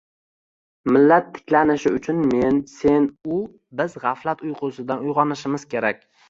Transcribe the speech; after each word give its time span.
Millat 0.95 1.27
tiklanishi 1.35 1.91
uchun 1.97 2.23
men, 2.31 2.57
sen, 2.79 3.05
u– 3.37 3.37
biz 3.83 3.95
g‘aflat 4.07 4.43
uyqusidan 4.49 5.05
uyg‘onishimiz 5.11 5.69
kerak. 5.77 6.03